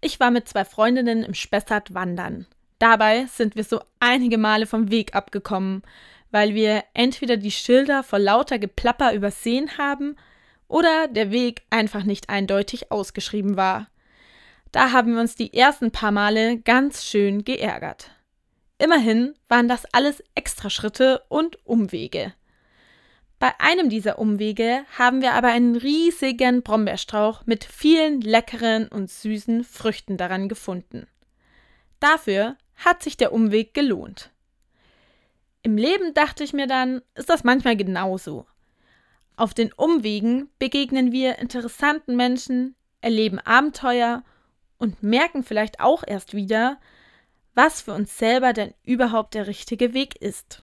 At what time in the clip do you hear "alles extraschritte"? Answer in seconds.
19.92-21.22